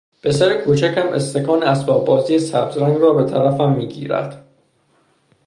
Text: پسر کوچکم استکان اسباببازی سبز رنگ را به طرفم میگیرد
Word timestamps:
پسر 0.23 0.61
کوچکم 0.63 1.07
استکان 1.13 1.63
اسباببازی 1.63 2.39
سبز 2.39 2.77
رنگ 2.77 2.97
را 2.97 3.13
به 3.13 3.23
طرفم 3.23 3.71
میگیرد 3.75 4.45